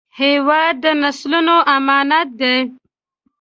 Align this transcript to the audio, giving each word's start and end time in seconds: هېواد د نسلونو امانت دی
هېواد 0.19 0.75
د 0.83 0.85
نسلونو 1.01 1.57
امانت 1.75 2.29
دی 2.39 2.57